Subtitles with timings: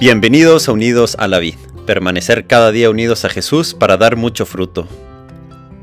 [0.00, 4.46] Bienvenidos a Unidos a la Vid, permanecer cada día unidos a Jesús para dar mucho
[4.46, 4.88] fruto.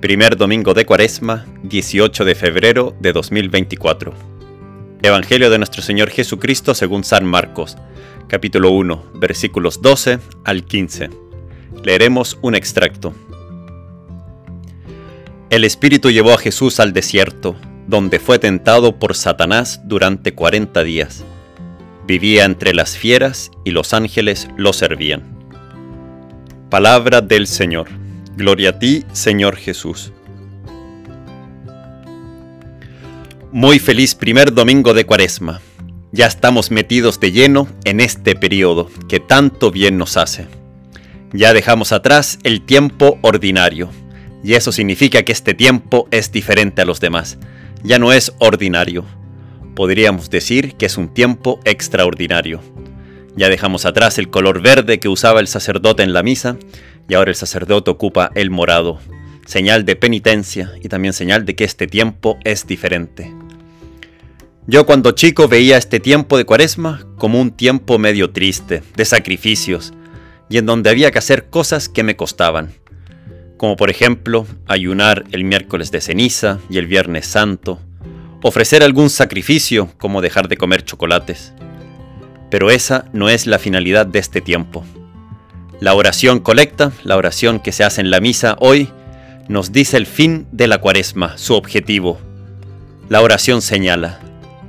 [0.02, 4.16] Primer domingo de Cuaresma, 18 de febrero de 2024.
[5.04, 7.78] Evangelio de nuestro Señor Jesucristo según San Marcos,
[8.28, 11.12] capítulo 1, versículos 12 al 15.
[11.84, 13.14] Leeremos un extracto.
[15.52, 21.24] El Espíritu llevó a Jesús al desierto, donde fue tentado por Satanás durante 40 días.
[22.08, 25.24] Vivía entre las fieras y los ángeles lo servían.
[26.70, 27.90] Palabra del Señor.
[28.38, 30.14] Gloria a ti, Señor Jesús.
[33.52, 35.60] Muy feliz primer domingo de Cuaresma.
[36.14, 40.48] Ya estamos metidos de lleno en este periodo que tanto bien nos hace.
[41.34, 43.90] Ya dejamos atrás el tiempo ordinario,
[44.46, 47.38] y eso significa que este tiempo es diferente a los demás.
[47.84, 49.04] Ya no es ordinario.
[49.78, 52.62] Podríamos decir que es un tiempo extraordinario.
[53.36, 56.58] Ya dejamos atrás el color verde que usaba el sacerdote en la misa,
[57.08, 58.98] y ahora el sacerdote ocupa el morado,
[59.46, 63.32] señal de penitencia y también señal de que este tiempo es diferente.
[64.66, 69.94] Yo cuando chico veía este tiempo de cuaresma como un tiempo medio triste, de sacrificios,
[70.50, 72.74] y en donde había que hacer cosas que me costaban,
[73.58, 77.80] como por ejemplo ayunar el miércoles de ceniza y el viernes santo,
[78.42, 81.54] ofrecer algún sacrificio como dejar de comer chocolates.
[82.50, 84.86] Pero esa no es la finalidad de este tiempo.
[85.80, 88.90] La oración colecta, la oración que se hace en la misa hoy,
[89.48, 92.20] nos dice el fin de la cuaresma, su objetivo.
[93.10, 94.20] La oración señala,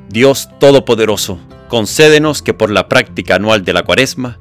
[0.09, 4.39] Dios Todopoderoso, concédenos que por la práctica anual de la Cuaresma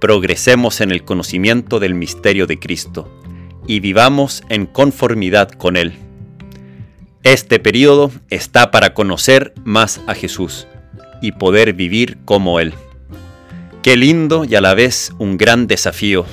[0.00, 3.08] progresemos en el conocimiento del misterio de Cristo
[3.66, 5.92] y vivamos en conformidad con Él.
[7.24, 10.66] Este periodo está para conocer más a Jesús
[11.20, 12.74] y poder vivir como Él.
[13.80, 16.26] Qué lindo y a la vez un gran desafío.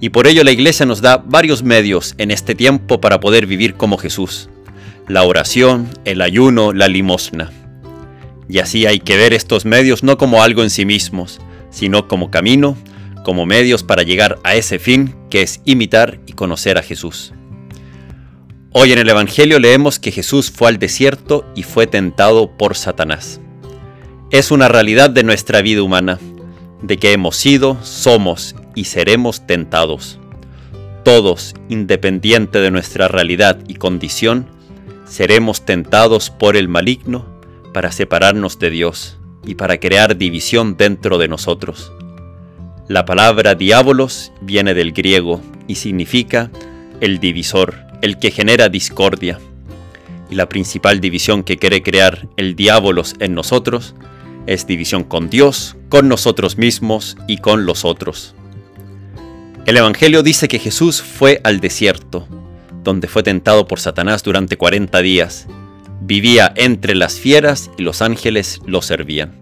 [0.00, 3.74] Y por ello la Iglesia nos da varios medios en este tiempo para poder vivir
[3.74, 4.50] como Jesús.
[5.06, 7.52] La oración, el ayuno, la limosna.
[8.48, 11.40] Y así hay que ver estos medios no como algo en sí mismos,
[11.70, 12.76] sino como camino,
[13.22, 17.32] como medios para llegar a ese fin que es imitar y conocer a Jesús.
[18.72, 23.40] Hoy en el Evangelio leemos que Jesús fue al desierto y fue tentado por Satanás.
[24.30, 26.20] Es una realidad de nuestra vida humana,
[26.80, 30.20] de que hemos sido, somos y seremos tentados.
[31.02, 34.46] Todos, independiente de nuestra realidad y condición,
[35.04, 37.26] seremos tentados por el maligno
[37.74, 41.92] para separarnos de Dios y para crear división dentro de nosotros.
[42.86, 46.52] La palabra diabolos viene del griego y significa
[47.00, 49.38] el divisor, el que genera discordia.
[50.30, 53.94] Y la principal división que quiere crear el diabolos en nosotros
[54.46, 58.34] es división con Dios, con nosotros mismos y con los otros.
[59.66, 62.26] El Evangelio dice que Jesús fue al desierto,
[62.82, 65.46] donde fue tentado por Satanás durante 40 días
[66.02, 69.32] Vivía entre las fieras y los ángeles lo servían.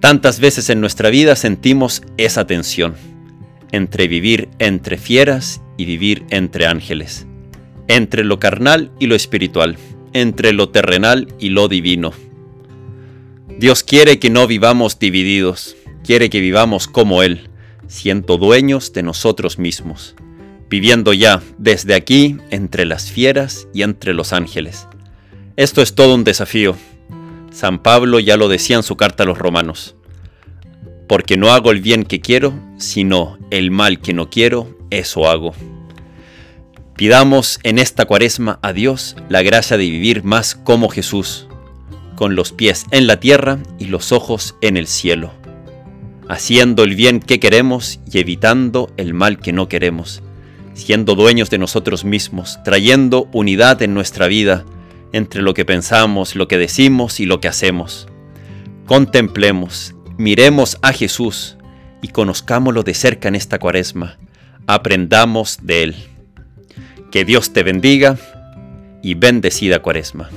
[0.00, 2.96] Tantas veces en nuestra vida sentimos esa tensión
[3.72, 7.26] entre vivir entre fieras y vivir entre ángeles,
[7.88, 9.76] entre lo carnal y lo espiritual,
[10.12, 12.12] entre lo terrenal y lo divino.
[13.58, 17.48] Dios quiere que no vivamos divididos, quiere que vivamos como Él,
[17.86, 20.14] siendo dueños de nosotros mismos,
[20.68, 24.88] viviendo ya desde aquí entre las fieras y entre los ángeles,
[25.56, 26.76] esto es todo un desafío.
[27.50, 29.96] San Pablo ya lo decía en su carta a los romanos.
[31.08, 35.54] Porque no hago el bien que quiero, sino el mal que no quiero, eso hago.
[36.96, 41.46] Pidamos en esta cuaresma a Dios la gracia de vivir más como Jesús,
[42.14, 45.32] con los pies en la tierra y los ojos en el cielo,
[46.28, 50.22] haciendo el bien que queremos y evitando el mal que no queremos,
[50.72, 54.64] siendo dueños de nosotros mismos, trayendo unidad en nuestra vida,
[55.12, 58.08] entre lo que pensamos, lo que decimos y lo que hacemos.
[58.86, 61.56] Contemplemos, miremos a Jesús
[62.02, 64.18] y conozcámoslo de cerca en esta cuaresma.
[64.66, 65.96] Aprendamos de Él.
[67.10, 68.18] Que Dios te bendiga
[69.02, 70.28] y bendecida cuaresma.